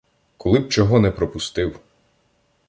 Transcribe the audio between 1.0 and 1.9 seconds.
пропустив.